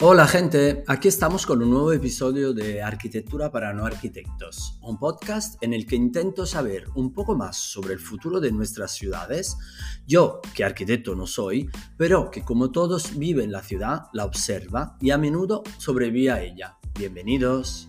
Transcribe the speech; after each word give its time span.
Hola 0.00 0.28
gente, 0.28 0.84
aquí 0.86 1.08
estamos 1.08 1.44
con 1.44 1.60
un 1.60 1.70
nuevo 1.70 1.92
episodio 1.92 2.52
de 2.52 2.80
Arquitectura 2.80 3.50
para 3.50 3.72
no 3.72 3.84
arquitectos, 3.84 4.78
un 4.80 4.96
podcast 4.96 5.60
en 5.60 5.72
el 5.72 5.88
que 5.88 5.96
intento 5.96 6.46
saber 6.46 6.84
un 6.94 7.12
poco 7.12 7.34
más 7.34 7.56
sobre 7.56 7.94
el 7.94 7.98
futuro 7.98 8.38
de 8.38 8.52
nuestras 8.52 8.92
ciudades. 8.92 9.56
Yo, 10.06 10.40
que 10.54 10.62
arquitecto 10.62 11.16
no 11.16 11.26
soy, 11.26 11.68
pero 11.96 12.30
que 12.30 12.44
como 12.44 12.70
todos 12.70 13.18
vive 13.18 13.42
en 13.42 13.50
la 13.50 13.64
ciudad, 13.64 14.02
la 14.12 14.24
observa 14.24 14.96
y 15.00 15.10
a 15.10 15.18
menudo 15.18 15.64
sobrevive 15.78 16.30
a 16.30 16.44
ella. 16.44 16.78
Bienvenidos. 16.96 17.87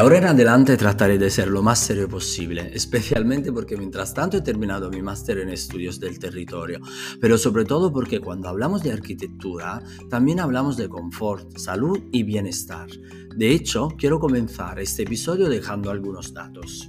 Ahora 0.00 0.16
en 0.16 0.24
adelante 0.24 0.78
trataré 0.78 1.18
de 1.18 1.28
ser 1.28 1.48
lo 1.48 1.62
más 1.62 1.78
serio 1.78 2.08
posible, 2.08 2.70
especialmente 2.72 3.52
porque 3.52 3.76
mientras 3.76 4.14
tanto 4.14 4.38
he 4.38 4.40
terminado 4.40 4.88
mi 4.88 5.02
máster 5.02 5.36
en 5.36 5.50
estudios 5.50 6.00
del 6.00 6.18
territorio, 6.18 6.80
pero 7.20 7.36
sobre 7.36 7.66
todo 7.66 7.92
porque 7.92 8.18
cuando 8.18 8.48
hablamos 8.48 8.82
de 8.82 8.92
arquitectura 8.92 9.82
también 10.08 10.40
hablamos 10.40 10.78
de 10.78 10.88
confort, 10.88 11.58
salud 11.58 11.98
y 12.12 12.22
bienestar. 12.22 12.88
De 13.36 13.50
hecho, 13.50 13.88
quiero 13.98 14.18
comenzar 14.20 14.80
este 14.80 15.02
episodio 15.02 15.50
dejando 15.50 15.90
algunos 15.90 16.32
datos. 16.32 16.88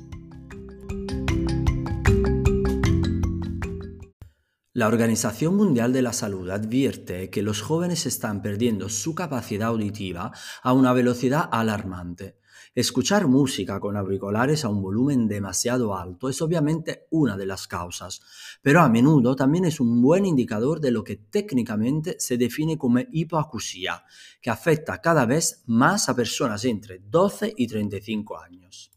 La 4.71 4.87
Organización 4.87 5.57
Mundial 5.57 5.91
de 5.91 6.01
la 6.01 6.13
Salud 6.13 6.49
advierte 6.49 7.29
que 7.29 7.41
los 7.41 7.61
jóvenes 7.61 8.05
están 8.05 8.41
perdiendo 8.41 8.87
su 8.87 9.15
capacidad 9.15 9.67
auditiva 9.67 10.31
a 10.63 10.71
una 10.71 10.93
velocidad 10.93 11.49
alarmante. 11.51 12.39
Escuchar 12.73 13.27
música 13.27 13.81
con 13.81 13.97
auriculares 13.97 14.63
a 14.63 14.69
un 14.69 14.81
volumen 14.81 15.27
demasiado 15.27 15.93
alto 15.93 16.29
es 16.29 16.41
obviamente 16.41 17.05
una 17.09 17.35
de 17.35 17.45
las 17.45 17.67
causas, 17.67 18.21
pero 18.61 18.79
a 18.79 18.87
menudo 18.87 19.35
también 19.35 19.65
es 19.65 19.81
un 19.81 20.01
buen 20.01 20.25
indicador 20.25 20.79
de 20.79 20.91
lo 20.91 21.03
que 21.03 21.17
técnicamente 21.17 22.15
se 22.17 22.37
define 22.37 22.77
como 22.77 22.99
hipoacusía, 23.11 24.05
que 24.41 24.51
afecta 24.51 25.01
cada 25.01 25.25
vez 25.25 25.63
más 25.65 26.07
a 26.07 26.15
personas 26.15 26.63
entre 26.63 26.99
12 26.99 27.53
y 27.57 27.67
35 27.67 28.39
años. 28.39 28.89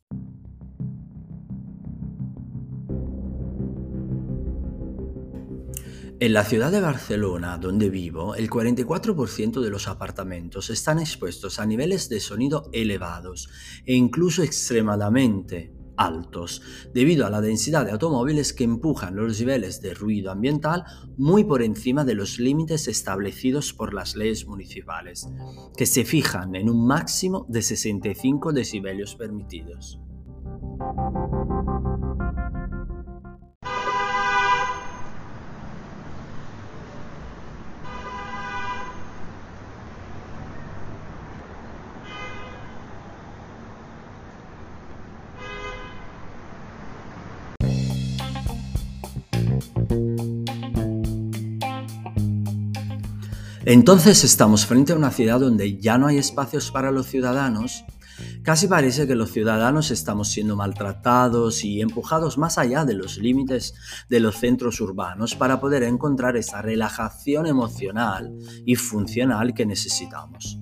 En 6.20 6.32
la 6.32 6.44
ciudad 6.44 6.70
de 6.70 6.80
Barcelona, 6.80 7.58
donde 7.58 7.90
vivo, 7.90 8.36
el 8.36 8.48
44% 8.48 9.60
de 9.60 9.70
los 9.70 9.88
apartamentos 9.88 10.70
están 10.70 11.00
expuestos 11.00 11.58
a 11.58 11.66
niveles 11.66 12.08
de 12.08 12.20
sonido 12.20 12.70
elevados 12.72 13.48
e 13.84 13.94
incluso 13.94 14.44
extremadamente 14.44 15.72
altos, 15.96 16.62
debido 16.92 17.26
a 17.26 17.30
la 17.30 17.40
densidad 17.40 17.84
de 17.84 17.92
automóviles 17.92 18.52
que 18.52 18.62
empujan 18.64 19.16
los 19.16 19.38
niveles 19.40 19.80
de 19.80 19.94
ruido 19.94 20.30
ambiental 20.30 20.84
muy 21.16 21.44
por 21.44 21.62
encima 21.62 22.04
de 22.04 22.14
los 22.14 22.38
límites 22.38 22.86
establecidos 22.86 23.72
por 23.72 23.92
las 23.92 24.14
leyes 24.14 24.46
municipales, 24.46 25.28
que 25.76 25.86
se 25.86 26.04
fijan 26.04 26.54
en 26.54 26.70
un 26.70 26.86
máximo 26.86 27.44
de 27.48 27.62
65 27.62 28.52
decibelios 28.52 29.16
permitidos. 29.16 30.00
Entonces 53.66 54.24
estamos 54.24 54.66
frente 54.66 54.92
a 54.92 54.96
una 54.96 55.10
ciudad 55.10 55.40
donde 55.40 55.78
ya 55.78 55.96
no 55.96 56.06
hay 56.06 56.18
espacios 56.18 56.70
para 56.70 56.90
los 56.90 57.06
ciudadanos. 57.06 57.84
Casi 58.42 58.68
parece 58.68 59.06
que 59.06 59.14
los 59.14 59.32
ciudadanos 59.32 59.90
estamos 59.90 60.28
siendo 60.28 60.54
maltratados 60.54 61.64
y 61.64 61.80
empujados 61.80 62.36
más 62.36 62.58
allá 62.58 62.84
de 62.84 62.92
los 62.92 63.16
límites 63.16 63.74
de 64.10 64.20
los 64.20 64.36
centros 64.36 64.82
urbanos 64.82 65.34
para 65.34 65.60
poder 65.60 65.82
encontrar 65.82 66.36
esa 66.36 66.60
relajación 66.60 67.46
emocional 67.46 68.36
y 68.66 68.76
funcional 68.76 69.54
que 69.54 69.64
necesitamos. 69.64 70.58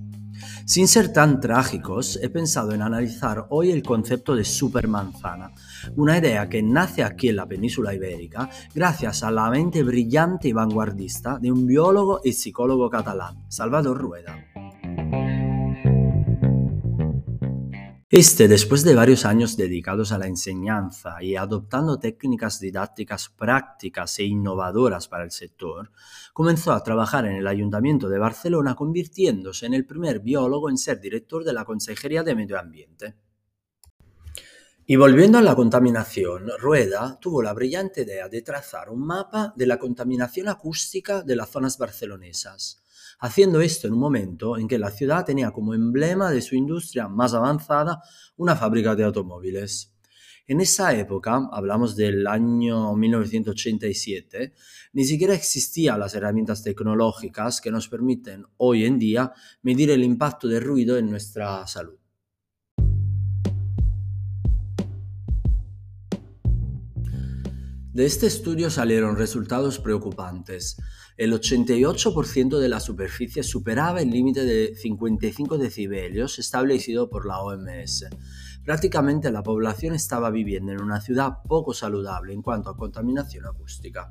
Sin 0.65 0.87
ser 0.87 1.13
tan 1.13 1.41
trágicos, 1.41 2.19
he 2.23 2.29
pensado 2.29 2.73
en 2.73 2.83
analizar 2.83 3.47
hoy 3.51 3.73
el 3.73 3.83
concepto 3.83 4.35
de 4.37 4.45
supermanzana, 4.45 5.53
una 5.97 6.19
idea 6.19 6.49
que 6.49 6.63
nace 6.63 7.03
aquí 7.03 7.29
en 7.29 7.37
la 7.37 7.47
península 7.47 7.95
ibérica 7.95 8.49
gracias 8.75 9.23
a 9.23 9.31
la 9.31 9.51
mente 9.51 9.83
brillante 9.83 10.49
y 10.49 10.53
vanguardista 10.53 11.39
de 11.39 11.51
un 11.51 11.67
biólogo 11.67 12.21
y 12.23 12.33
psicólogo 12.33 12.89
catalán, 12.91 13.45
Salvador 13.49 13.99
Rueda. 13.99 14.52
Este, 18.15 18.47
después 18.47 18.85
de 18.85 18.95
varios 18.95 19.25
años 19.25 19.57
dedicados 19.57 20.13
a 20.13 20.19
la 20.19 20.27
enseñanza 20.27 21.23
y 21.23 21.35
adoptando 21.35 21.99
técnicas 21.99 22.61
didácticas 22.61 23.31
prácticas 23.31 24.19
e 24.19 24.25
innovadoras 24.25 25.09
para 25.09 25.25
el 25.25 25.31
sector, 25.31 25.91
comenzó 26.35 26.73
a 26.73 26.85
trabajar 26.85 27.25
en 27.25 27.37
el 27.37 27.47
Ayuntamiento 27.47 28.11
de 28.11 28.19
Barcelona 28.19 28.75
convirtiéndose 28.75 29.65
en 29.65 29.73
el 29.73 29.87
primer 29.87 30.21
biólogo 30.21 30.69
en 30.69 30.77
ser 30.77 31.01
director 31.01 31.43
de 31.43 31.55
la 31.55 31.65
Consejería 31.65 32.23
de 32.23 32.35
Medio 32.35 32.59
Ambiente. 32.59 33.15
Y 34.85 34.97
volviendo 34.97 35.39
a 35.39 35.43
la 35.43 35.57
contaminación, 35.57 36.51
Rueda 36.59 37.19
tuvo 37.19 37.41
la 37.41 37.55
brillante 37.55 38.03
idea 38.03 38.29
de 38.29 38.43
trazar 38.43 38.91
un 38.91 39.07
mapa 39.07 39.55
de 39.57 39.65
la 39.65 39.79
contaminación 39.79 40.51
acústica 40.51 41.23
de 41.23 41.37
las 41.37 41.49
zonas 41.49 41.79
barcelonesas 41.79 42.82
haciendo 43.23 43.61
esto 43.61 43.87
en 43.87 43.95
un 43.95 44.01
momento 44.01 44.59
en 44.59 44.67
que 44.67 44.81
la 44.81 44.91
ciudad 44.91 45.25
tenía 45.25 45.53
como 45.53 45.75
emblema 45.75 46.33
de 46.33 46.43
su 46.43 46.57
industria 46.57 47.07
más 47.07 47.35
avanzada 47.35 48.03
una 48.37 48.57
fábrica 48.57 48.97
de 48.97 49.05
automóviles. 49.05 49.95
En 50.49 50.61
esa 50.61 50.93
época, 50.99 51.49
hablamos 51.53 51.95
del 51.95 52.27
año 52.27 52.97
1987, 52.97 54.53
ni 54.95 55.05
siquiera 55.05 55.35
existían 55.35 56.01
las 56.01 56.17
herramientas 56.17 56.65
tecnológicas 56.65 57.61
que 57.61 57.71
nos 57.71 57.89
permiten 57.89 58.45
hoy 58.57 58.85
en 58.87 58.99
día 58.99 59.33
medir 59.63 59.93
el 59.93 60.03
impacto 60.03 60.49
del 60.49 60.65
ruido 60.65 60.99
en 60.99 61.09
nuestra 61.09 61.65
salud. 61.69 62.03
De 67.93 68.07
este 68.07 68.27
estudio 68.27 68.71
salieron 68.71 69.17
resultados 69.17 69.79
preocupantes. 69.79 70.79
El 71.23 71.33
88% 71.35 72.59
de 72.59 72.69
la 72.69 72.81
superficie 72.81 73.45
superaba 73.45 74.03
el 74.03 74.11
límite 74.11 74.45
de 74.45 74.75
55 74.75 75.57
decibelios 75.57 76.41
establecido 76.41 77.09
por 77.09 77.27
la 77.27 77.39
OMS. 77.39 78.07
Prácticamente 78.65 79.31
la 79.31 79.45
población 79.45 79.95
estaba 79.95 80.33
viviendo 80.33 80.73
en 80.73 80.83
una 80.83 81.01
ciudad 81.01 81.35
poco 81.47 81.75
saludable 81.75 82.33
en 82.33 82.43
cuanto 82.43 82.71
a 82.71 82.77
contaminación 82.77 83.47
acústica. 83.47 84.11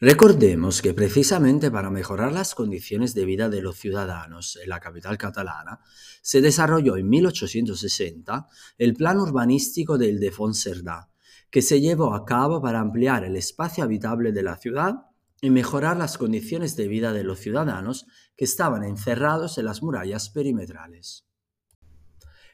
Recordemos 0.00 0.82
que 0.82 0.92
precisamente 0.92 1.70
para 1.70 1.90
mejorar 1.90 2.32
las 2.32 2.56
condiciones 2.56 3.14
de 3.14 3.24
vida 3.24 3.48
de 3.48 3.62
los 3.62 3.76
ciudadanos 3.76 4.58
en 4.60 4.68
la 4.68 4.80
capital 4.80 5.16
catalana, 5.18 5.78
se 6.20 6.40
desarrolló 6.40 6.96
en 6.96 7.08
1860 7.08 8.48
el 8.78 8.94
Plan 8.94 9.18
Urbanístico 9.18 9.98
del 9.98 10.18
de 10.18 10.32
Cerdá, 10.52 11.10
que 11.50 11.62
se 11.62 11.80
llevó 11.80 12.14
a 12.14 12.24
cabo 12.24 12.60
para 12.60 12.80
ampliar 12.80 13.24
el 13.24 13.36
espacio 13.36 13.84
habitable 13.84 14.32
de 14.32 14.42
la 14.42 14.56
ciudad 14.56 14.94
y 15.40 15.50
mejorar 15.50 15.96
las 15.96 16.18
condiciones 16.18 16.76
de 16.76 16.88
vida 16.88 17.12
de 17.12 17.24
los 17.24 17.38
ciudadanos 17.38 18.06
que 18.36 18.44
estaban 18.44 18.84
encerrados 18.84 19.58
en 19.58 19.66
las 19.66 19.82
murallas 19.82 20.30
perimetrales. 20.30 21.24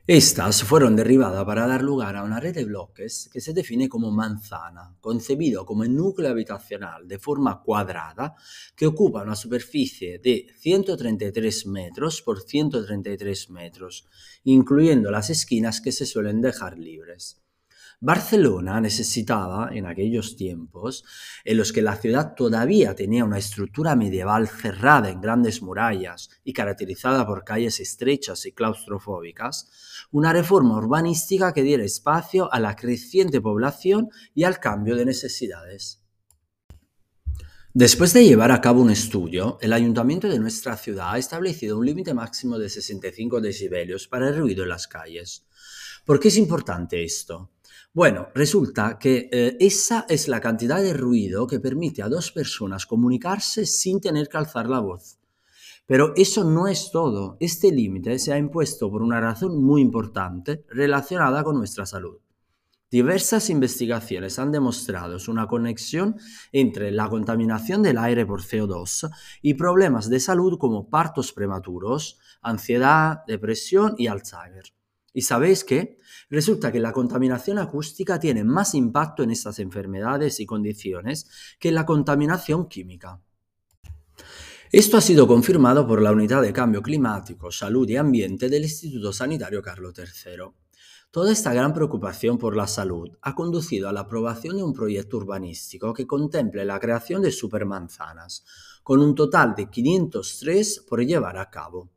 Estas 0.07 0.63
fueron 0.63 0.97
derribadas 0.97 1.47
para 1.47 1.67
dar 1.67 1.83
lugar 1.83 2.15
a 2.15 2.25
una 2.25 2.39
red 2.39 2.55
de 2.55 2.67
bloques 2.67 3.31
que 3.33 3.41
se 3.41 3.55
define 3.55 3.89
como 3.89 4.11
manzana, 4.11 4.95
concebido 5.01 5.65
como 5.65 5.83
núcleo 5.87 6.29
habitacional 6.29 7.09
de 7.09 7.19
forma 7.19 7.63
cuadrada 7.63 8.35
que 8.77 8.87
ocupa 8.87 9.23
una 9.23 9.35
superficie 9.35 10.19
de 10.19 10.47
133 10.59 11.67
metros 11.69 12.21
por 12.21 12.43
133 12.43 13.49
metros, 13.49 14.07
incluyendo 14.43 15.11
las 15.11 15.31
esquinas 15.31 15.81
que 15.81 15.91
se 15.91 16.05
suelen 16.05 16.43
dejar 16.43 16.79
libres. 16.79 17.44
Barcelona 18.07 18.83
necesitaba, 18.83 19.71
en 19.73 19.87
aquellos 19.87 20.37
tiempos, 20.37 21.07
en 21.43 21.57
los 21.57 21.73
que 21.73 21.81
la 21.81 21.97
ciudad 21.97 22.35
todavía 22.35 22.95
tenía 22.95 23.25
una 23.25 23.39
estructura 23.39 23.97
medieval 23.97 24.47
cerrada 24.47 25.09
en 25.09 25.23
grandes 25.23 25.63
murallas 25.63 26.29
y 26.45 26.53
caracterizada 26.53 27.27
por 27.27 27.45
calles 27.45 27.81
estrechas 27.81 28.45
y 28.45 28.53
claustrofóbicas, 28.53 29.71
una 30.11 30.35
reforma 30.35 30.77
urbanística 30.77 31.55
que 31.55 31.63
diera 31.63 31.83
espacio 31.83 32.53
a 32.53 32.61
la 32.61 32.77
creciente 32.77 33.41
población 33.41 34.11
y 34.35 34.45
al 34.45 34.61
cambio 34.61 34.97
de 34.97 35.07
necesidades. 35.07 36.03
Después 37.73 38.13
de 38.13 38.27
llevar 38.27 38.53
a 38.53 38.61
cabo 38.61 38.83
un 38.83 38.91
estudio, 38.91 39.57
el 39.63 39.73
ayuntamiento 39.73 40.29
de 40.29 40.39
nuestra 40.39 40.77
ciudad 40.77 41.13
ha 41.13 41.19
establecido 41.19 41.79
un 41.79 41.87
límite 41.87 42.13
máximo 42.13 42.59
de 42.59 42.69
65 42.69 43.41
decibelios 43.41 44.09
para 44.09 44.29
el 44.29 44.37
ruido 44.37 44.65
en 44.65 44.69
las 44.69 44.87
calles. 44.89 45.47
¿Por 46.05 46.21
qué 46.21 46.29
es 46.29 46.37
importante 46.37 47.03
esto? 47.03 47.51
Bueno, 47.95 48.27
resulta 48.35 48.99
que 48.99 49.29
eh, 49.31 49.57
esa 49.61 50.05
es 50.09 50.27
la 50.27 50.41
cantidad 50.41 50.83
de 50.83 50.95
ruido 50.95 51.47
que 51.47 51.61
permite 51.61 52.03
a 52.03 52.09
dos 52.09 52.33
personas 52.33 52.87
comunicarse 52.87 53.67
sin 53.67 54.01
tener 54.01 54.29
que 54.29 54.37
alzar 54.37 54.69
la 54.69 54.81
voz. 54.81 55.21
Pero 55.87 56.13
eso 56.17 56.43
no 56.43 56.67
es 56.67 56.91
todo. 56.91 57.37
Este 57.39 57.71
límite 57.71 58.19
se 58.19 58.33
ha 58.33 58.39
impuesto 58.39 58.91
por 58.91 59.01
una 59.01 59.21
razón 59.21 59.63
muy 59.63 59.81
importante 59.81 60.65
relacionada 60.71 61.45
con 61.45 61.57
nuestra 61.57 61.87
salud. 61.87 62.19
Diversas 62.91 63.49
investigaciones 63.49 64.41
han 64.41 64.51
demostrado 64.51 65.17
una 65.29 65.47
conexión 65.47 66.17
entre 66.51 66.91
la 66.91 67.09
contaminación 67.09 67.81
del 67.85 67.99
aire 67.99 68.27
por 68.27 68.43
CO2 68.43 69.09
y 69.41 69.55
problemas 69.55 70.11
de 70.11 70.19
salud 70.19 70.59
como 70.59 70.91
partos 70.91 71.33
prematuros, 71.33 72.19
ansiedad, 72.43 73.21
depresión 73.29 73.95
y 73.99 74.09
Alzheimer. 74.09 74.65
¿Y 75.17 75.23
sabéis 75.23 75.63
qué? 75.63 75.97
Resulta 76.29 76.73
que 76.73 76.81
la 76.81 76.93
contaminación 76.93 77.59
acústica 77.59 78.19
tiene 78.19 78.43
más 78.43 78.75
impacto 78.75 79.23
en 79.23 79.31
estas 79.31 79.61
enfermedades 79.61 80.41
y 80.41 80.45
condiciones 80.45 81.31
que 81.61 81.71
la 81.71 81.87
contaminación 81.87 82.69
química. 82.69 83.23
Esto 84.73 84.97
ha 84.97 85.01
sido 85.01 85.29
confirmado 85.29 85.87
por 85.87 86.03
la 86.03 86.11
Unidad 86.11 86.43
de 86.43 86.53
Cambio 86.53 86.83
Climático, 86.83 87.53
Salud 87.53 87.89
y 87.89 87.97
Ambiente 87.97 88.49
del 88.49 88.65
Instituto 88.65 89.13
Sanitario 89.13 89.63
Carlos 89.63 89.95
III. 89.97 90.47
Toda 91.13 91.31
esta 91.31 91.55
gran 91.55 91.73
preocupación 91.73 92.37
por 92.37 92.57
la 92.57 92.67
salud 92.67 93.09
ha 93.23 93.37
conducido 93.37 93.89
a 93.89 93.93
la 93.93 94.01
aprobación 94.01 94.57
de 94.57 94.65
un 94.65 94.73
proyecto 94.73 95.19
urbanístico 95.19 95.95
que 95.95 96.09
contemple 96.09 96.65
la 96.65 96.81
creación 96.81 97.23
de 97.23 97.31
supermanzanas, 97.31 98.45
con 98.83 99.01
un 99.01 99.15
total 99.15 99.55
de 99.55 99.71
503 99.71 100.85
por 100.89 101.05
llevar 101.07 101.39
a 101.39 101.51
cabo. 101.51 101.93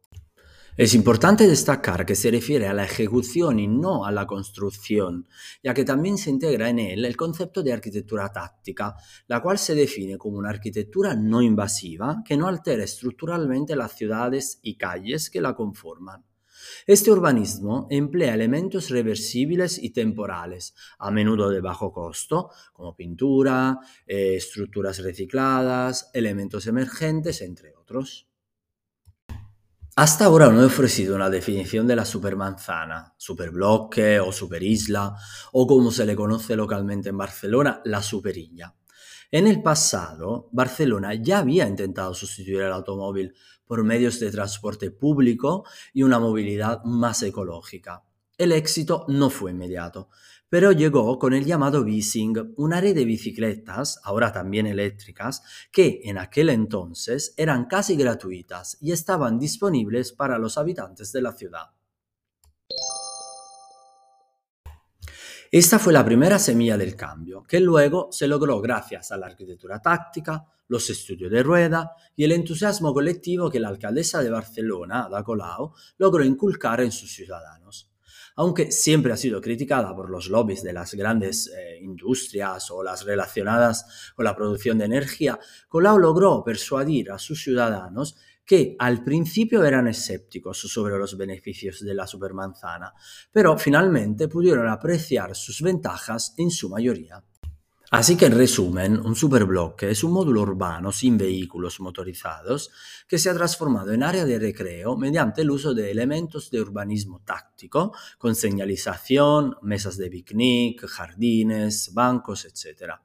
Es 0.78 0.94
importante 0.94 1.48
destacar 1.48 2.06
que 2.06 2.14
se 2.14 2.30
refiere 2.30 2.68
a 2.68 2.74
la 2.74 2.84
ejecución 2.84 3.58
y 3.58 3.68
no 3.68 4.06
a 4.06 4.12
la 4.12 4.28
construcción, 4.28 5.28
ya 5.64 5.74
que 5.74 5.84
también 5.84 6.20
se 6.20 6.30
integra 6.30 6.70
en 6.70 6.78
él 6.78 7.04
el 7.04 7.18
concepto 7.18 7.64
de 7.64 7.74
arquitectura 7.74 8.32
táctica, 8.32 8.96
la 9.26 9.42
cual 9.42 9.58
se 9.58 9.74
define 9.74 10.20
como 10.20 10.38
una 10.38 10.52
arquitectura 10.52 11.16
no 11.16 11.42
invasiva 11.42 12.22
que 12.24 12.38
no 12.38 12.48
altera 12.48 12.84
estructuralmente 12.84 13.76
las 13.76 13.94
ciudades 13.94 14.60
y 14.62 14.78
calles 14.78 15.32
que 15.32 15.42
la 15.42 15.56
conforman. 15.56 16.24
Este 16.86 17.10
urbanismo 17.10 17.88
emplea 17.90 18.36
elementos 18.36 18.92
reversibles 18.92 19.82
y 19.82 19.90
temporales, 19.90 20.76
a 21.00 21.10
menudo 21.10 21.50
de 21.50 21.60
bajo 21.60 21.92
costo, 21.92 22.52
como 22.74 22.96
pintura, 22.96 23.80
eh, 24.06 24.36
estructuras 24.36 25.00
recicladas, 25.00 26.12
elementos 26.14 26.68
emergentes, 26.68 27.42
entre 27.42 27.74
otros. 27.74 28.27
Hasta 30.00 30.26
ahora 30.26 30.52
no 30.52 30.62
he 30.62 30.66
ofrecido 30.66 31.16
una 31.16 31.28
definición 31.28 31.88
de 31.88 31.96
la 31.96 32.06
supermanzana, 32.06 33.16
superbloque 33.18 34.20
o 34.20 34.32
superisla, 34.32 35.16
o 35.54 35.66
como 35.66 35.90
se 35.90 36.06
le 36.06 36.16
conoce 36.16 36.56
localmente 36.56 37.10
en 37.10 37.18
Barcelona, 37.18 37.82
la 37.84 38.04
superilla. 38.04 38.76
En 39.32 39.48
el 39.48 39.64
pasado, 39.64 40.50
Barcelona 40.52 41.16
ya 41.16 41.40
había 41.40 41.68
intentado 41.68 42.14
sustituir 42.14 42.62
el 42.62 42.74
automóvil 42.74 43.34
por 43.66 43.84
medios 43.84 44.20
de 44.20 44.30
transporte 44.30 44.92
público 44.92 45.66
y 45.96 46.04
una 46.04 46.20
movilidad 46.20 46.84
más 46.84 47.24
ecológica. 47.24 48.04
El 48.38 48.52
éxito 48.52 49.04
no 49.08 49.32
fue 49.32 49.50
inmediato, 49.50 50.10
pero 50.48 50.72
llegó 50.72 51.18
con 51.18 51.34
el 51.34 51.44
llamado 51.44 51.84
Bising, 51.84 52.54
una 52.58 52.80
red 52.80 52.94
de 52.94 53.04
bicicletas, 53.04 54.00
ahora 54.04 54.32
también 54.32 54.68
eléctricas, 54.68 55.42
que 55.72 56.02
en 56.04 56.20
aquel 56.20 56.50
entonces 56.50 57.34
eran 57.36 57.66
casi 57.66 57.96
gratuitas 57.96 58.78
y 58.80 58.92
estaban 58.92 59.40
disponibles 59.40 60.14
para 60.14 60.38
los 60.38 60.60
habitantes 60.60 61.12
de 61.12 61.22
la 61.24 61.32
ciudad. 61.32 61.72
Esta 65.50 65.80
fue 65.80 65.92
la 65.92 66.06
primera 66.06 66.38
semilla 66.38 66.78
del 66.78 66.96
cambio, 66.96 67.42
que 67.42 67.60
luego 67.60 68.10
se 68.12 68.28
logró 68.28 68.62
gracias 68.62 69.12
a 69.12 69.18
la 69.18 69.26
arquitectura 69.26 69.82
táctica, 69.82 70.46
los 70.68 70.88
estudios 70.92 71.32
de 71.32 71.42
rueda 71.42 71.94
y 72.16 72.24
el 72.24 72.34
entusiasmo 72.34 72.94
colectivo 72.94 73.50
que 73.50 73.60
la 73.60 73.70
alcaldesa 73.70 74.22
de 74.22 74.30
Barcelona, 74.30 75.06
Ada 75.06 75.26
logró 75.98 76.24
inculcar 76.24 76.82
en 76.82 76.92
sus 76.92 77.12
ciudadanos 77.12 77.90
aunque 78.36 78.72
siempre 78.72 79.14
ha 79.14 79.18
sido 79.18 79.42
criticada 79.42 79.96
por 79.96 80.10
los 80.10 80.28
lobbies 80.28 80.64
de 80.64 80.74
las 80.74 80.94
grandes 80.94 81.48
eh, 81.48 81.80
industrias 81.82 82.70
o 82.72 82.84
las 82.84 83.06
relacionadas 83.06 84.14
con 84.16 84.26
la 84.26 84.36
producción 84.36 84.78
de 84.78 84.86
energía, 84.86 85.40
Colau 85.68 85.98
logró 85.98 86.44
persuadir 86.44 87.12
a 87.12 87.20
sus 87.20 87.44
ciudadanos 87.44 88.18
que 88.46 88.78
al 88.80 89.04
principio 89.04 89.66
eran 89.66 89.88
escépticos 89.88 90.58
sobre 90.60 90.98
los 90.98 91.18
beneficios 91.18 91.82
de 91.82 91.94
la 91.94 92.08
supermanzana, 92.08 92.94
pero 93.32 93.58
finalmente 93.58 94.30
pudieron 94.30 94.70
apreciar 94.70 95.36
sus 95.36 95.62
ventajas 95.62 96.34
en 96.38 96.50
su 96.50 96.70
mayoría. 96.70 97.22
Así 97.90 98.18
que 98.18 98.26
en 98.26 98.34
resumen, 98.34 99.00
un 99.00 99.16
superbloque 99.16 99.90
es 99.90 100.04
un 100.04 100.12
módulo 100.12 100.42
urbano 100.42 100.92
sin 100.92 101.18
vehículos 101.18 101.80
motorizados 101.80 102.70
que 103.08 103.18
se 103.18 103.30
ha 103.30 103.34
transformado 103.34 103.94
en 103.94 104.04
área 104.04 104.26
de 104.26 104.38
recreo 104.38 104.98
mediante 104.98 105.42
el 105.42 105.52
uso 105.52 105.74
de 105.74 105.90
elementos 105.90 106.52
de 106.52 106.60
urbanismo 106.60 107.22
táctico, 107.24 107.94
con 108.18 108.36
señalización, 108.36 109.56
mesas 109.62 109.96
de 109.96 110.10
picnic, 110.10 110.86
jardines, 110.86 111.94
bancos, 111.94 112.44
etc. 112.44 112.96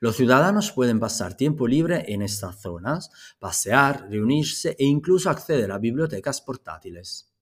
Los 0.00 0.16
ciudadanos 0.16 0.72
pueden 0.72 0.98
pasar 0.98 1.36
tiempo 1.36 1.68
libre 1.68 2.06
en 2.08 2.22
estas 2.22 2.62
zonas, 2.62 3.10
pasear, 3.38 4.08
reunirse 4.08 4.74
e 4.78 4.86
incluso 4.86 5.28
acceder 5.28 5.70
a 5.70 5.78
bibliotecas 5.78 6.40
portátiles. 6.40 7.33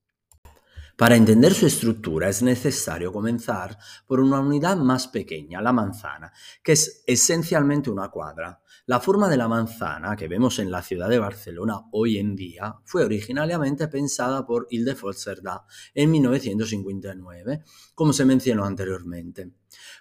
Para 0.97 1.17
entender 1.17 1.55
su 1.55 1.67
estructura 1.67 2.29
es 2.29 2.43
necesario 2.43 3.13
comenzar 3.13 3.79
por 4.07 4.21
una 4.21 4.41
unidad 4.41 4.77
más 4.77 5.09
pequeña, 5.09 5.63
la 5.63 5.73
manzana, 5.73 6.33
que 6.63 6.73
es 6.73 7.03
esencialmente 7.07 7.91
una 7.91 8.11
cuadra. 8.11 8.61
La 8.87 9.01
forma 9.01 9.29
de 9.29 9.37
la 9.37 9.49
manzana 9.49 10.15
que 10.17 10.29
vemos 10.29 10.59
en 10.59 10.71
la 10.71 10.83
ciudad 10.83 11.09
de 11.09 11.19
Barcelona 11.19 11.81
hoy 11.93 12.19
en 12.19 12.37
día 12.37 12.77
fue 12.85 13.05
originariamente 13.05 13.89
pensada 13.89 14.45
por 14.45 14.67
Ildefonso 14.71 15.21
Cerdá 15.21 15.65
en 15.95 16.11
1959, 16.11 17.63
como 17.95 18.13
se 18.13 18.25
mencionó 18.25 18.65
anteriormente. 18.65 19.53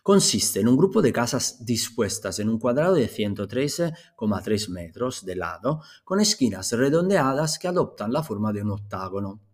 Consiste 0.04 0.60
en 0.60 0.68
un 0.68 0.78
grupo 0.78 1.02
de 1.02 1.14
casas 1.14 1.64
dispuestas 1.66 2.40
en 2.40 2.50
un 2.50 2.60
cuadrado 2.60 2.96
de 2.96 3.08
113,3 3.10 4.70
metros 4.70 5.26
de 5.26 5.36
lado, 5.36 5.82
con 6.04 6.20
esquinas 6.20 6.72
redondeadas 6.74 7.60
que 7.60 7.70
adoptan 7.70 8.12
la 8.12 8.24
forma 8.24 8.52
de 8.52 8.62
un 8.62 8.72
octágono. 8.72 9.51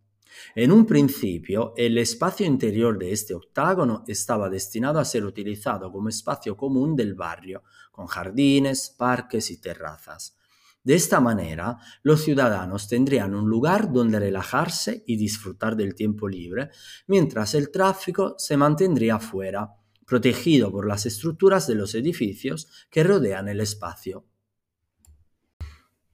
En 0.55 0.71
un 0.71 0.85
principio, 0.85 1.73
el 1.77 1.97
espacio 1.97 2.45
interior 2.45 2.97
de 2.97 3.11
este 3.11 3.33
octágono 3.33 4.03
estaba 4.07 4.49
destinado 4.49 4.99
a 4.99 5.05
ser 5.05 5.25
utilizado 5.25 5.91
como 5.91 6.09
espacio 6.09 6.55
común 6.55 6.95
del 6.95 7.13
barrio, 7.13 7.63
con 7.91 8.07
jardines, 8.07 8.93
parques 8.97 9.51
y 9.51 9.61
terrazas. 9.61 10.37
De 10.83 10.95
esta 10.95 11.19
manera, 11.19 11.77
los 12.03 12.23
ciudadanos 12.23 12.87
tendrían 12.87 13.35
un 13.35 13.49
lugar 13.49 13.91
donde 13.91 14.19
relajarse 14.19 15.03
y 15.05 15.17
disfrutar 15.17 15.75
del 15.75 15.95
tiempo 15.95 16.29
libre, 16.29 16.69
mientras 17.07 17.55
el 17.55 17.71
tráfico 17.71 18.35
se 18.37 18.55
mantendría 18.55 19.19
fuera, 19.19 19.73
protegido 20.05 20.71
por 20.71 20.87
las 20.87 21.05
estructuras 21.05 21.67
de 21.67 21.75
los 21.75 21.93
edificios 21.93 22.69
que 22.89 23.03
rodean 23.03 23.49
el 23.49 23.59
espacio. 23.59 24.25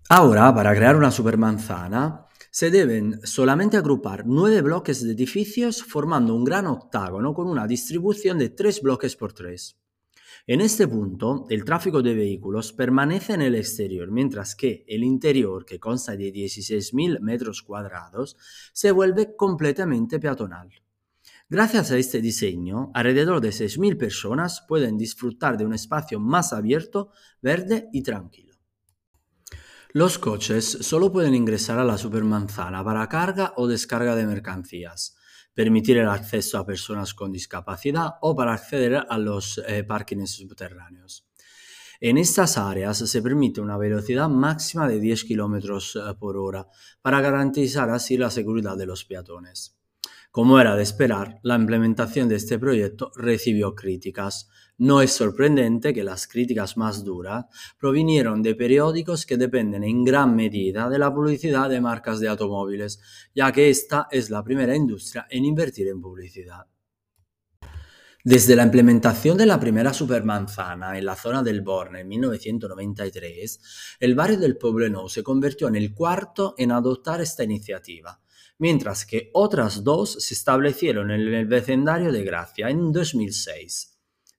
Ahora, 0.10 0.54
para 0.54 0.76
crear 0.76 0.96
una 0.96 1.12
supermanzana, 1.12 2.26
se 2.54 2.70
deben 2.70 3.20
solamente 3.24 3.78
agrupar 3.78 4.28
nueve 4.28 4.62
bloques 4.62 5.04
de 5.04 5.14
edificios 5.14 5.82
formando 5.82 6.36
un 6.36 6.44
gran 6.44 6.68
octágono 6.68 7.34
con 7.34 7.48
una 7.48 7.66
distribución 7.66 8.38
de 8.38 8.50
tres 8.50 8.80
bloques 8.80 9.16
por 9.16 9.34
tres. 9.34 9.80
En 10.46 10.62
este 10.62 10.88
punto, 10.88 11.48
el 11.50 11.66
tráfico 11.66 12.04
de 12.04 12.14
vehículos 12.14 12.72
permanece 12.72 13.34
en 13.34 13.42
el 13.42 13.56
exterior, 13.56 14.12
mientras 14.12 14.56
que 14.56 14.86
el 14.88 15.04
interior, 15.04 15.66
que 15.66 15.80
consta 15.80 16.16
de 16.16 16.32
16.000 16.32 17.22
metros 17.22 17.64
cuadrados, 17.64 18.38
se 18.72 18.92
vuelve 18.92 19.36
completamente 19.36 20.20
peatonal. 20.20 20.70
Gracias 21.50 21.90
a 21.90 21.98
este 21.98 22.22
diseño, 22.22 22.92
alrededor 22.94 23.42
de 23.42 23.50
6.000 23.50 23.98
personas 23.98 24.64
pueden 24.68 24.96
disfrutar 24.96 25.58
de 25.58 25.66
un 25.66 25.74
espacio 25.74 26.20
más 26.20 26.54
abierto, 26.54 27.10
verde 27.42 27.90
y 27.92 28.04
tranquilo. 28.04 28.53
Los 29.96 30.18
coches 30.18 30.80
solo 30.82 31.12
pueden 31.12 31.36
ingresar 31.36 31.78
a 31.78 31.84
la 31.84 32.00
supermanzana 32.00 32.84
para 32.84 33.08
carga 33.08 33.54
o 33.58 33.68
descarga 33.68 34.16
de 34.16 34.26
mercancías, 34.26 35.16
permitir 35.54 36.00
el 36.00 36.10
acceso 36.10 36.58
a 36.58 36.66
personas 36.66 37.14
con 37.14 37.32
discapacidad 37.32 38.16
o 38.22 38.36
para 38.36 38.54
acceder 38.54 39.06
a 39.08 39.18
los 39.20 39.62
eh, 39.68 39.84
parkings 39.84 40.32
subterráneos. 40.32 41.28
En 42.02 42.18
estas 42.18 42.58
áreas 42.58 42.98
se 42.98 43.22
permite 43.22 43.62
una 43.62 43.78
velocidad 43.78 44.30
máxima 44.30 44.88
de 44.88 45.00
10 45.00 45.26
km 45.26 45.60
eh, 45.60 46.16
por 46.20 46.38
hora 46.38 46.66
para 47.04 47.22
garantizar 47.22 47.92
así 47.92 48.18
la 48.18 48.32
seguridad 48.32 48.76
de 48.76 48.88
los 48.88 49.06
peatones. 49.06 49.78
Como 50.32 50.60
era 50.60 50.76
de 50.76 50.82
esperar, 50.82 51.40
la 51.44 51.54
implementación 51.54 52.28
de 52.28 52.38
este 52.38 52.58
proyecto 52.58 53.12
recibió 53.16 53.76
críticas. 53.76 54.50
No 54.80 55.02
es 55.02 55.12
sorprendente 55.12 55.94
que 55.94 56.04
las 56.04 56.28
críticas 56.28 56.78
más 56.78 57.04
duras 57.04 57.46
provinieron 57.78 58.42
de 58.42 58.56
periódicos 58.56 59.26
que 59.26 59.38
dependen 59.38 59.84
en 59.84 60.04
gran 60.04 60.36
medida 60.36 60.90
de 60.90 60.98
la 60.98 61.14
publicidad 61.14 61.70
de 61.70 61.80
marcas 61.80 62.20
de 62.20 62.28
automóviles, 62.28 63.00
ya 63.36 63.52
que 63.52 63.70
esta 63.70 64.08
es 64.10 64.32
la 64.32 64.44
primera 64.44 64.76
industria 64.76 65.28
en 65.30 65.46
invertir 65.46 65.88
en 65.90 66.02
publicidad. 66.02 66.66
Desde 68.24 68.56
la 68.56 68.64
implementación 68.64 69.38
de 69.38 69.46
la 69.46 69.60
primera 69.60 69.94
supermanzana 69.94 70.98
en 70.98 71.06
la 71.06 71.16
zona 71.16 71.44
del 71.44 71.62
Borne 71.62 72.00
en 72.00 72.08
1993, 72.08 73.98
el 74.00 74.16
barrio 74.16 74.40
del 74.40 74.58
Poblenou 74.58 75.08
se 75.08 75.22
convirtió 75.22 75.68
en 75.68 75.76
el 75.76 75.94
cuarto 75.94 76.56
en 76.58 76.72
adoptar 76.72 77.22
esta 77.22 77.44
iniciativa 77.44 78.20
mientras 78.60 79.06
que 79.06 79.30
otras 79.34 79.84
dos 79.84 80.14
se 80.24 80.36
establecieron 80.36 81.12
en 81.12 81.34
el 81.34 81.46
vecindario 81.48 82.12
de 82.12 82.24
Gracia 82.24 82.70
en 82.70 82.94
2006. 82.94 83.93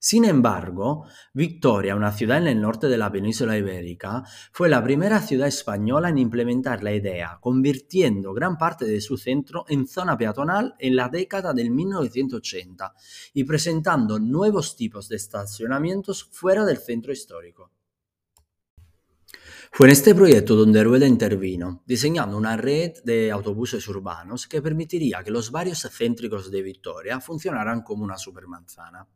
Sin 0.06 0.26
embargo, 0.26 1.06
Victoria, 1.32 1.96
una 1.96 2.12
ciudad 2.12 2.36
en 2.36 2.48
el 2.48 2.60
norte 2.60 2.88
de 2.88 2.98
la 2.98 3.10
península 3.10 3.56
ibérica, 3.56 4.22
fue 4.52 4.68
la 4.68 4.84
primera 4.84 5.18
ciudad 5.22 5.48
española 5.48 6.10
en 6.10 6.18
implementar 6.18 6.82
la 6.82 6.92
idea, 6.92 7.38
convirtiendo 7.40 8.34
gran 8.34 8.58
parte 8.58 8.84
de 8.84 9.00
su 9.00 9.16
centro 9.16 9.64
en 9.66 9.86
zona 9.86 10.18
peatonal 10.18 10.74
en 10.78 10.94
la 10.94 11.08
década 11.08 11.54
del 11.54 11.70
1980 11.70 12.92
y 13.32 13.44
presentando 13.44 14.18
nuevos 14.18 14.76
tipos 14.76 15.08
de 15.08 15.16
estacionamientos 15.16 16.22
fuera 16.22 16.66
del 16.66 16.76
centro 16.76 17.10
histórico. 17.10 17.72
Fue 19.72 19.86
en 19.86 19.92
este 19.92 20.14
proyecto 20.14 20.54
donde 20.54 20.84
Rueda 20.84 21.06
intervino, 21.06 21.82
diseñando 21.86 22.36
una 22.36 22.58
red 22.58 22.92
de 23.04 23.32
autobuses 23.32 23.88
urbanos 23.88 24.46
que 24.48 24.60
permitiría 24.60 25.24
que 25.24 25.30
los 25.30 25.50
barrios 25.50 25.88
céntricos 25.90 26.50
de 26.50 26.60
Victoria 26.60 27.20
funcionaran 27.20 27.80
como 27.80 28.04
una 28.04 28.18
supermanzana. 28.18 29.08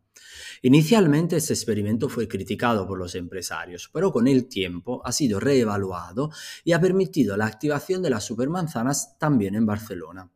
Inicialmente 0.63 1.37
este 1.37 1.55
experimento 1.55 2.09
fue 2.09 2.27
criticado 2.27 2.87
por 2.87 2.99
los 2.99 3.15
empresarios, 3.15 3.91
pero 3.93 4.13
con 4.13 4.27
el 4.27 4.49
tiempo 4.49 5.01
ha 5.05 5.13
sido 5.13 5.39
reevaluado 5.41 6.31
y 6.65 6.73
ha 6.73 6.81
permitido 6.81 7.37
la 7.37 7.47
activación 7.47 8.03
de 8.03 8.11
las 8.11 8.25
supermanzanas 8.25 9.19
también 9.19 9.55
en 9.55 9.67
Barcelona. 9.67 10.31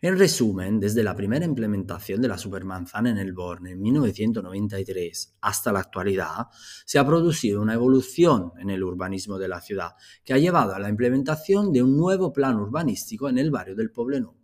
En 0.00 0.18
resumen, 0.18 0.80
desde 0.80 1.02
la 1.02 1.14
primera 1.14 1.44
implementación 1.44 2.20
de 2.20 2.28
la 2.28 2.38
supermanzana 2.38 3.10
en 3.10 3.18
el 3.18 3.32
Borne 3.32 3.72
en 3.72 3.80
1993 3.80 5.36
hasta 5.40 5.72
la 5.72 5.80
actualidad, 5.80 6.46
se 6.84 6.98
ha 6.98 7.06
producido 7.06 7.60
una 7.60 7.74
evolución 7.74 8.52
en 8.58 8.70
el 8.70 8.82
urbanismo 8.82 9.38
de 9.38 9.48
la 9.48 9.60
ciudad 9.60 9.92
que 10.24 10.34
ha 10.34 10.38
llevado 10.38 10.74
a 10.74 10.78
la 10.78 10.88
implementación 10.88 11.72
de 11.72 11.82
un 11.82 11.96
nuevo 11.96 12.32
plan 12.32 12.56
urbanístico 12.56 13.28
en 13.28 13.38
el 13.38 13.50
barrio 13.50 13.76
del 13.76 13.90
Poblenou. 13.90 14.37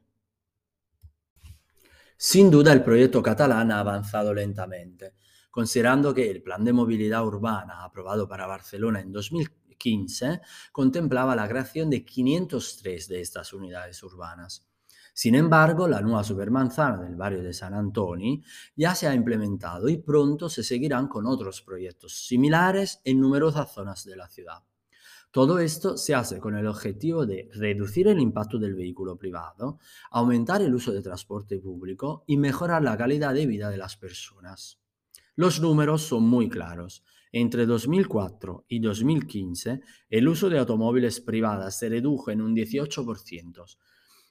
Sin 2.16 2.50
duda 2.50 2.72
el 2.72 2.82
proyecto 2.82 3.22
catalán 3.22 3.72
ha 3.72 3.80
avanzado 3.80 4.32
lentamente, 4.32 5.14
considerando 5.50 6.14
que 6.14 6.30
el 6.30 6.42
plan 6.42 6.64
de 6.64 6.72
movilidad 6.72 7.26
urbana 7.26 7.84
aprobado 7.84 8.28
para 8.28 8.46
Barcelona 8.46 9.00
en 9.00 9.12
2015 9.12 10.40
contemplaba 10.72 11.34
la 11.34 11.48
creación 11.48 11.90
de 11.90 12.04
503 12.04 13.08
de 13.08 13.20
estas 13.20 13.52
unidades 13.52 14.02
urbanas. 14.02 14.66
Sin 15.12 15.34
embargo, 15.34 15.86
la 15.86 16.00
nueva 16.00 16.24
supermanzana 16.24 17.02
del 17.02 17.14
barrio 17.14 17.42
de 17.42 17.52
San 17.52 17.74
Antonio 17.74 18.42
ya 18.74 18.94
se 18.94 19.06
ha 19.06 19.14
implementado 19.14 19.88
y 19.88 19.98
pronto 19.98 20.48
se 20.48 20.64
seguirán 20.64 21.06
con 21.08 21.26
otros 21.26 21.62
proyectos 21.62 22.26
similares 22.26 23.00
en 23.04 23.20
numerosas 23.20 23.72
zonas 23.72 24.04
de 24.04 24.16
la 24.16 24.28
ciudad. 24.28 24.62
Todo 25.34 25.58
esto 25.58 25.96
se 25.96 26.14
hace 26.14 26.38
con 26.38 26.54
el 26.54 26.64
objetivo 26.68 27.26
de 27.26 27.50
reducir 27.54 28.06
el 28.06 28.20
impacto 28.20 28.56
del 28.56 28.76
vehículo 28.76 29.18
privado, 29.18 29.80
aumentar 30.12 30.62
el 30.62 30.72
uso 30.72 30.92
de 30.92 31.02
transporte 31.02 31.58
público 31.58 32.22
y 32.28 32.36
mejorar 32.36 32.84
la 32.84 32.96
calidad 32.96 33.34
de 33.34 33.44
vida 33.44 33.68
de 33.68 33.76
las 33.76 33.96
personas. 33.96 34.78
Los 35.34 35.60
números 35.60 36.02
son 36.02 36.22
muy 36.22 36.48
claros. 36.48 37.02
Entre 37.32 37.66
2004 37.66 38.66
y 38.68 38.78
2015, 38.78 39.80
el 40.08 40.28
uso 40.28 40.48
de 40.48 40.60
automóviles 40.60 41.20
privadas 41.20 41.80
se 41.80 41.88
redujo 41.88 42.30
en 42.30 42.40
un 42.40 42.54
18%, 42.54 43.76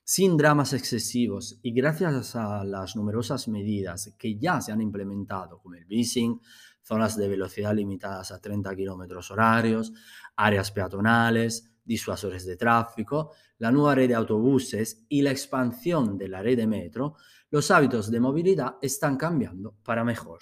sin 0.05 0.37
dramas 0.37 0.71
excesivos 0.71 1.59
y 1.63 1.73
gracias 1.73 2.37
a 2.37 2.63
las 2.63 2.95
numerosas 2.95 3.49
medidas 3.49 4.15
que 4.17 4.37
ya 4.37 4.61
se 4.61 4.71
han 4.71 4.79
implementado, 4.79 5.59
como 5.59 5.75
el 5.75 5.85
leasing, 5.85 6.39
zonas 6.83 7.17
de 7.17 7.27
velocidad 7.27 7.73
limitadas 7.73 8.31
a 8.31 8.39
30 8.39 8.75
km 8.75 9.31
horarios, 9.31 9.93
áreas 10.35 10.71
peatonales, 10.71 11.71
disuasores 11.83 12.45
de 12.45 12.55
tráfico, 12.55 13.31
la 13.57 13.71
nueva 13.71 13.95
red 13.95 14.09
de 14.09 14.15
autobuses 14.15 15.05
y 15.09 15.21
la 15.21 15.31
expansión 15.31 16.17
de 16.17 16.27
la 16.27 16.41
red 16.41 16.57
de 16.57 16.67
metro, 16.67 17.15
los 17.49 17.71
hábitos 17.71 18.11
de 18.11 18.19
movilidad 18.19 18.75
están 18.81 19.17
cambiando 19.17 19.75
para 19.83 20.03
mejor. 20.03 20.39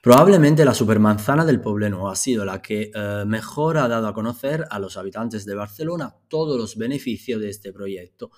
Probablemente 0.00 0.64
la 0.64 0.74
supermanzana 0.74 1.44
del 1.44 1.60
Poblenou 1.60 2.08
ha 2.08 2.14
sido 2.14 2.44
la 2.44 2.62
que 2.62 2.92
eh, 2.94 3.24
mejor 3.26 3.78
ha 3.78 3.88
dado 3.88 4.06
a 4.06 4.14
conocer 4.14 4.64
a 4.70 4.78
los 4.78 4.96
habitantes 4.96 5.44
de 5.44 5.56
Barcelona 5.56 6.14
todos 6.28 6.56
los 6.56 6.76
beneficios 6.76 7.40
de 7.40 7.50
este 7.50 7.72
proyecto, 7.72 8.30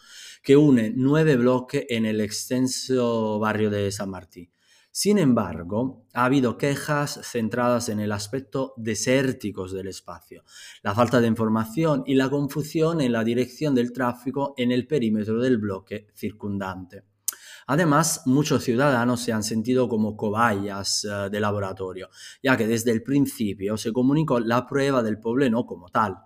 que 0.43 0.57
une 0.57 0.91
nueve 0.97 1.37
bloques 1.37 1.85
en 1.91 2.07
el 2.07 2.23
extenso 2.23 3.39
barrio 3.39 3.69
de 3.69 3.93
San 3.93 4.09
Martín. 4.09 4.51
Sin 4.93 5.19
embargo, 5.19 6.05
ha 6.15 6.25
habido 6.25 6.59
quejas 6.59 7.21
centradas 7.23 7.89
en 7.89 8.01
el 8.01 8.11
aspecto 8.11 8.75
desérticos 8.77 9.73
del 9.73 9.87
espacio, 9.87 10.43
la 10.83 10.97
falta 10.97 11.21
de 11.21 11.29
información 11.29 12.03
y 12.07 12.17
la 12.17 12.29
confusión 12.29 13.01
en 13.01 13.13
la 13.13 13.23
dirección 13.23 13.77
del 13.77 13.93
tráfico 13.93 14.53
en 14.57 14.73
el 14.73 14.89
perímetro 14.89 15.41
del 15.41 15.59
bloque 15.59 16.09
circundante. 16.15 17.05
Además, 17.69 18.23
muchos 18.27 18.65
ciudadanos 18.65 19.21
se 19.21 19.33
han 19.33 19.45
sentido 19.45 19.89
como 19.89 20.17
cobayas 20.17 21.05
uh, 21.05 21.31
de 21.31 21.39
laboratorio, 21.39 22.09
ya 22.43 22.57
que 22.57 22.67
desde 22.67 22.91
el 22.91 23.05
principio 23.05 23.77
se 23.77 23.93
comunicó 23.93 24.41
la 24.41 24.67
prueba 24.67 25.05
del 25.05 25.21
pobleno 25.21 25.65
como 25.67 25.89
tal, 25.89 26.17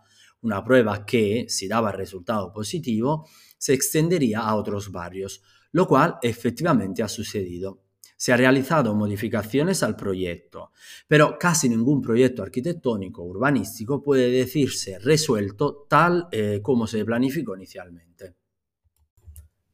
una 0.40 0.64
prueba 0.64 1.04
que, 1.04 1.44
si 1.48 1.68
daba 1.68 1.92
resultado 1.92 2.50
positivo, 2.50 3.28
se 3.58 3.74
extendería 3.74 4.40
a 4.40 4.54
otros 4.54 4.90
barrios, 4.90 5.42
lo 5.72 5.86
cual 5.86 6.16
efectivamente 6.22 7.02
ha 7.02 7.08
sucedido. 7.08 7.83
Se 8.24 8.32
han 8.32 8.38
realizado 8.38 8.94
modificaciones 8.94 9.82
al 9.82 9.96
proyecto, 9.96 10.72
pero 11.06 11.36
casi 11.38 11.68
ningún 11.68 12.00
proyecto 12.00 12.42
arquitectónico 12.42 13.22
urbanístico 13.22 14.02
puede 14.02 14.30
decirse 14.30 14.98
resuelto 14.98 15.84
tal 15.90 16.28
eh, 16.32 16.60
como 16.62 16.86
se 16.86 17.04
planificó 17.04 17.54
inicialmente. 17.54 18.36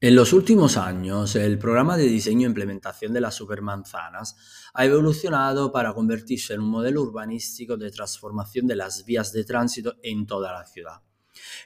En 0.01 0.17
los 0.17 0.33
últimos 0.33 0.77
años, 0.77 1.37
el 1.37 1.61
programa 1.61 1.97
de 1.97 2.09
diseño 2.09 2.49
e 2.49 2.51
implementación 2.51 3.13
de 3.13 3.21
las 3.21 3.37
supermanzanas 3.37 4.35
ha 4.75 4.85
evolucionado 4.85 5.71
para 5.71 5.95
convertirse 5.95 6.55
en 6.55 6.63
un 6.63 6.71
modelo 6.71 7.03
urbanístico 7.03 7.77
de 7.77 7.93
transformación 7.93 8.67
de 8.67 8.75
las 8.75 9.05
vías 9.05 9.33
de 9.33 9.45
tránsito 9.45 9.95
en 10.03 10.27
toda 10.27 10.53
la 10.53 10.67
ciudad. 10.67 11.03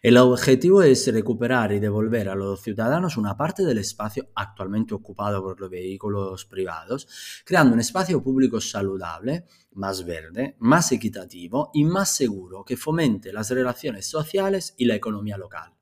El 0.02 0.16
objetivo 0.18 0.82
es 0.82 1.06
recuperar 1.12 1.72
y 1.72 1.80
devolver 1.80 2.28
a 2.28 2.34
los 2.34 2.60
ciudadanos 2.60 3.16
una 3.16 3.36
parte 3.36 3.64
del 3.64 3.78
espacio 3.78 4.28
actualmente 4.34 4.94
ocupado 4.94 5.42
por 5.42 5.60
los 5.60 5.70
vehículos 5.70 6.44
privados, 6.44 7.08
creando 7.44 7.74
un 7.74 7.80
espacio 7.80 8.22
público 8.22 8.60
saludable, 8.60 9.46
más 9.72 10.04
verde, 10.04 10.56
más 10.58 10.92
equitativo 10.92 11.70
y 11.72 11.84
más 11.84 12.14
seguro 12.14 12.64
que 12.64 12.76
fomente 12.76 13.32
las 13.32 13.50
relaciones 13.50 14.06
sociales 14.06 14.74
y 14.76 14.84
la 14.84 14.94
economía 14.94 15.38
local. 15.38 15.72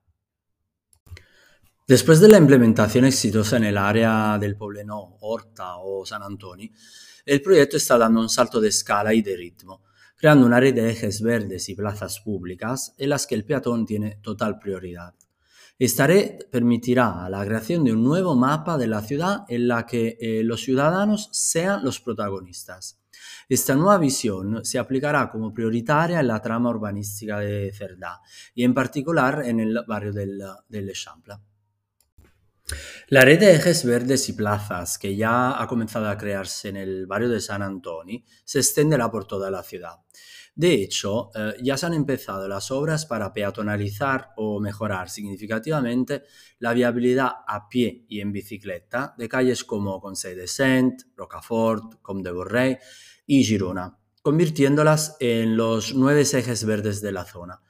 Después 1.86 2.20
de 2.20 2.28
la 2.28 2.38
implementación 2.38 3.04
exitosa 3.04 3.56
en 3.56 3.64
el 3.64 3.76
área 3.76 4.38
del 4.38 4.56
Poblenou, 4.56 5.16
Horta 5.20 5.78
o 5.78 6.06
San 6.06 6.22
Antonio, 6.22 6.70
el 7.26 7.42
proyecto 7.42 7.76
está 7.76 7.98
dando 7.98 8.20
un 8.20 8.28
salto 8.28 8.60
de 8.60 8.68
escala 8.68 9.12
y 9.12 9.20
de 9.20 9.36
ritmo, 9.36 9.82
creando 10.22 10.46
una 10.46 10.60
red 10.60 10.72
de 10.72 10.88
ejes 10.88 11.20
verdes 11.20 11.68
y 11.68 11.74
plazas 11.74 12.20
públicas 12.20 12.94
en 12.96 13.10
las 13.10 13.26
que 13.26 13.34
el 13.34 13.44
peatón 13.44 13.84
tiene 13.84 14.20
total 14.22 14.60
prioridad. 14.60 15.14
Esta 15.76 16.06
red 16.06 16.38
permitirá 16.48 17.28
la 17.28 17.44
creación 17.44 17.82
de 17.82 17.92
un 17.92 18.04
nuevo 18.04 18.36
mapa 18.36 18.78
de 18.78 18.86
la 18.86 19.02
ciudad 19.02 19.40
en 19.48 19.66
la 19.66 19.84
que 19.84 20.16
eh, 20.20 20.44
los 20.44 20.60
ciudadanos 20.60 21.28
sean 21.32 21.82
los 21.82 21.98
protagonistas. 21.98 23.00
Esta 23.48 23.74
nueva 23.74 23.98
visión 23.98 24.64
se 24.64 24.78
aplicará 24.78 25.28
como 25.28 25.52
prioritaria 25.52 26.20
en 26.20 26.28
la 26.28 26.40
trama 26.40 26.70
urbanística 26.70 27.40
de 27.40 27.72
Cerdá 27.72 28.20
y 28.54 28.62
en 28.62 28.74
particular 28.74 29.42
en 29.44 29.58
el 29.58 29.76
barrio 29.88 30.12
del, 30.12 30.40
del 30.68 30.92
Champla. 30.92 31.40
La 33.08 33.22
red 33.22 33.40
de 33.40 33.54
ejes 33.54 33.84
verdes 33.84 34.28
y 34.28 34.32
plazas 34.32 34.98
que 34.98 35.16
ya 35.16 35.60
ha 35.60 35.66
comenzado 35.66 36.08
a 36.08 36.16
crearse 36.16 36.68
en 36.68 36.76
el 36.76 37.06
barrio 37.06 37.28
de 37.28 37.40
San 37.40 37.62
Antonio 37.62 38.20
se 38.44 38.58
extenderá 38.58 39.10
por 39.10 39.26
toda 39.26 39.50
la 39.50 39.62
ciudad. 39.62 39.96
De 40.54 40.74
hecho, 40.74 41.30
eh, 41.34 41.54
ya 41.62 41.78
se 41.78 41.86
han 41.86 41.94
empezado 41.94 42.46
las 42.46 42.70
obras 42.70 43.06
para 43.06 43.32
peatonalizar 43.32 44.30
o 44.36 44.60
mejorar 44.60 45.08
significativamente 45.08 46.24
la 46.58 46.74
viabilidad 46.74 47.30
a 47.46 47.68
pie 47.68 48.04
y 48.08 48.20
en 48.20 48.32
bicicleta 48.32 49.14
de 49.16 49.28
calles 49.28 49.64
como 49.64 49.98
Conseil 50.00 50.36
de 50.36 50.46
Saint, 50.46 51.02
Rocafort, 51.16 52.02
Comte 52.02 52.28
de 52.28 52.34
Borrell 52.34 52.78
y 53.26 53.44
Girona, 53.44 53.98
convirtiéndolas 54.20 55.16
en 55.20 55.56
los 55.56 55.94
nueve 55.94 56.20
ejes 56.20 56.66
verdes 56.66 57.00
de 57.00 57.12
la 57.12 57.24
zona. 57.24 57.62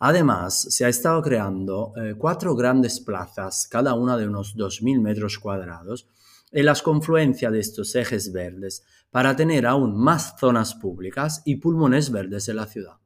Además, 0.00 0.66
se 0.70 0.84
ha 0.84 0.88
estado 0.88 1.22
creando 1.22 1.92
eh, 1.96 2.14
cuatro 2.16 2.54
grandes 2.54 3.00
plazas, 3.00 3.68
cada 3.70 3.94
una 3.94 4.16
de 4.16 4.26
unos 4.26 4.56
2.000 4.56 5.00
metros 5.00 5.38
cuadrados, 5.38 6.08
en 6.50 6.66
las 6.66 6.82
confluencias 6.82 7.52
de 7.52 7.60
estos 7.60 7.94
ejes 7.94 8.32
verdes, 8.32 8.84
para 9.10 9.36
tener 9.36 9.66
aún 9.66 9.96
más 9.96 10.34
zonas 10.38 10.74
públicas 10.74 11.42
y 11.44 11.56
pulmones 11.56 12.10
verdes 12.10 12.48
en 12.48 12.56
la 12.56 12.66
ciudad. 12.66 13.03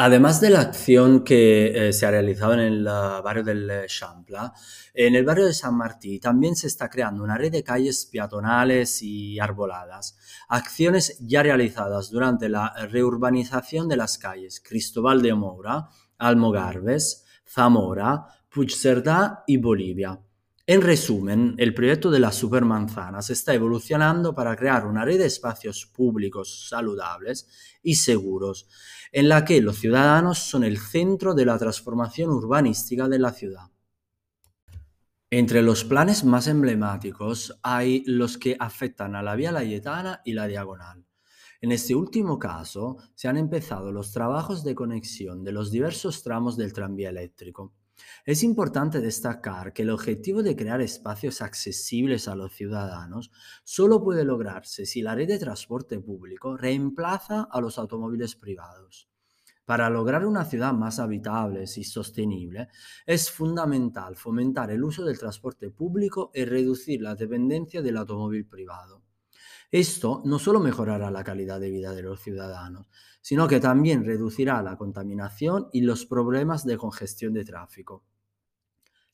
Además 0.00 0.40
de 0.40 0.50
la 0.50 0.60
acción 0.60 1.24
que 1.24 1.88
eh, 1.88 1.92
se 1.92 2.06
ha 2.06 2.12
realizado 2.12 2.52
en 2.52 2.60
el 2.60 2.84
barrio 2.84 3.42
del 3.42 3.68
eh, 3.68 3.86
Champla, 3.88 4.52
en 4.94 5.16
el 5.16 5.24
barrio 5.24 5.44
de 5.46 5.52
San 5.52 5.76
Martí 5.76 6.20
también 6.20 6.54
se 6.54 6.68
está 6.68 6.88
creando 6.88 7.24
una 7.24 7.36
red 7.36 7.50
de 7.50 7.64
calles 7.64 8.06
peatonales 8.06 9.02
y 9.02 9.40
arboladas, 9.40 10.16
acciones 10.48 11.18
ya 11.18 11.42
realizadas 11.42 12.10
durante 12.10 12.48
la 12.48 12.72
reurbanización 12.88 13.88
de 13.88 13.96
las 13.96 14.18
calles 14.18 14.60
Cristóbal 14.60 15.20
de 15.20 15.34
Moura, 15.34 15.88
Almogarves, 16.16 17.24
Zamora, 17.44 18.24
Puigcerdá 18.50 19.42
y 19.48 19.56
Bolivia. 19.56 20.20
En 20.70 20.82
resumen, 20.82 21.54
el 21.56 21.72
proyecto 21.72 22.10
de 22.10 22.20
la 22.20 22.30
supermanzana 22.30 23.20
está 23.20 23.54
evolucionando 23.54 24.34
para 24.34 24.54
crear 24.54 24.84
una 24.84 25.02
red 25.02 25.16
de 25.16 25.24
espacios 25.24 25.86
públicos 25.86 26.68
saludables 26.68 27.48
y 27.82 27.94
seguros, 27.94 28.68
en 29.10 29.30
la 29.30 29.46
que 29.46 29.62
los 29.62 29.78
ciudadanos 29.78 30.40
son 30.40 30.64
el 30.64 30.76
centro 30.76 31.32
de 31.32 31.46
la 31.46 31.58
transformación 31.58 32.28
urbanística 32.28 33.08
de 33.08 33.18
la 33.18 33.32
ciudad. 33.32 33.70
Entre 35.30 35.62
los 35.62 35.84
planes 35.84 36.22
más 36.24 36.48
emblemáticos 36.48 37.58
hay 37.62 38.04
los 38.04 38.36
que 38.36 38.54
afectan 38.60 39.16
a 39.16 39.22
la 39.22 39.36
Vía 39.36 39.52
Layetana 39.52 40.20
y 40.22 40.34
la 40.34 40.46
Diagonal. 40.48 41.02
En 41.62 41.72
este 41.72 41.94
último 41.94 42.38
caso, 42.38 42.98
se 43.14 43.26
han 43.26 43.38
empezado 43.38 43.90
los 43.90 44.12
trabajos 44.12 44.64
de 44.64 44.74
conexión 44.74 45.44
de 45.44 45.52
los 45.52 45.70
diversos 45.70 46.22
tramos 46.22 46.58
del 46.58 46.74
tranvía 46.74 47.08
eléctrico. 47.08 47.72
Es 48.24 48.42
importante 48.42 49.00
destacar 49.00 49.72
que 49.72 49.82
el 49.82 49.90
objetivo 49.90 50.42
de 50.42 50.56
crear 50.56 50.80
espacios 50.80 51.40
accesibles 51.40 52.28
a 52.28 52.34
los 52.34 52.52
ciudadanos 52.52 53.30
solo 53.64 54.02
puede 54.02 54.24
lograrse 54.24 54.86
si 54.86 55.02
la 55.02 55.14
red 55.14 55.28
de 55.28 55.38
transporte 55.38 55.98
público 56.00 56.56
reemplaza 56.56 57.48
a 57.50 57.60
los 57.60 57.78
automóviles 57.78 58.36
privados. 58.36 59.08
Para 59.64 59.90
lograr 59.90 60.24
una 60.24 60.46
ciudad 60.46 60.72
más 60.72 60.98
habitable 60.98 61.64
y 61.64 61.84
sostenible, 61.84 62.68
es 63.04 63.30
fundamental 63.30 64.16
fomentar 64.16 64.70
el 64.70 64.82
uso 64.82 65.04
del 65.04 65.18
transporte 65.18 65.70
público 65.70 66.30
y 66.32 66.46
reducir 66.46 67.02
la 67.02 67.14
dependencia 67.14 67.82
del 67.82 67.98
automóvil 67.98 68.46
privado. 68.46 69.02
Esto 69.70 70.22
no 70.24 70.38
solo 70.38 70.60
mejorará 70.60 71.10
la 71.10 71.24
calidad 71.24 71.60
de 71.60 71.70
vida 71.70 71.92
de 71.92 72.02
los 72.02 72.20
ciudadanos, 72.20 72.86
sino 73.20 73.46
que 73.46 73.60
también 73.60 74.04
reducirá 74.04 74.62
la 74.62 74.76
contaminación 74.78 75.68
y 75.72 75.82
los 75.82 76.06
problemas 76.06 76.64
de 76.64 76.78
congestión 76.78 77.34
de 77.34 77.44
tráfico. 77.44 78.02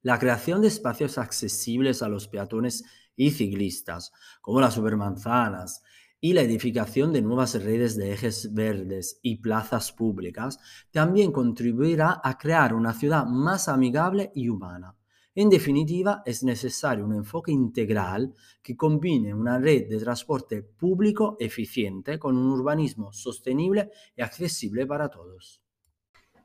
La 0.02 0.18
creación 0.18 0.60
de 0.60 0.68
espacios 0.68 1.18
accesibles 1.18 2.02
a 2.02 2.08
los 2.08 2.28
peatones 2.28 2.84
y 3.16 3.32
ciclistas, 3.32 4.12
como 4.40 4.60
las 4.60 4.74
supermanzanas, 4.74 5.82
y 6.20 6.32
la 6.32 6.42
edificación 6.42 7.12
de 7.12 7.20
nuevas 7.20 7.52
redes 7.62 7.96
de 7.96 8.12
ejes 8.12 8.54
verdes 8.54 9.18
y 9.22 9.36
plazas 9.42 9.92
públicas 9.92 10.58
también 10.90 11.32
contribuirá 11.32 12.20
a 12.24 12.38
crear 12.38 12.72
una 12.74 12.94
ciudad 12.94 13.26
más 13.26 13.68
amigable 13.68 14.30
y 14.34 14.48
humana. 14.48 14.94
En 15.36 15.50
definitiva, 15.50 16.22
es 16.24 16.44
necesario 16.44 17.04
un 17.04 17.14
enfoque 17.14 17.50
integral 17.50 18.32
que 18.62 18.76
combine 18.76 19.34
una 19.34 19.58
red 19.58 19.88
de 19.88 19.98
transporte 19.98 20.62
público 20.62 21.36
eficiente 21.40 22.18
con 22.18 22.36
un 22.36 22.52
urbanismo 22.52 23.12
sostenible 23.12 23.90
y 24.16 24.22
accesible 24.22 24.86
para 24.86 25.08
todos. 25.08 25.60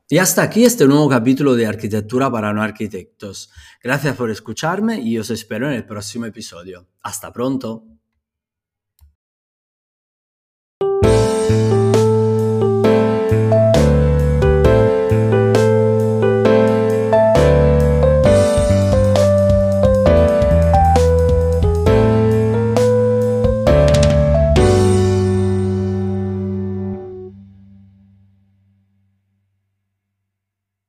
Y 0.08 0.18
hasta 0.18 0.42
aquí 0.42 0.64
este 0.64 0.88
nuevo 0.88 1.08
capítulo 1.08 1.54
de 1.54 1.66
Arquitectura 1.66 2.28
para 2.32 2.52
no 2.52 2.62
arquitectos. 2.62 3.52
Gracias 3.80 4.16
por 4.16 4.28
escucharme 4.28 5.00
y 5.00 5.16
os 5.18 5.30
espero 5.30 5.68
en 5.68 5.74
el 5.74 5.86
próximo 5.86 6.26
episodio. 6.26 6.88
Hasta 7.00 7.32
pronto. 7.32 7.84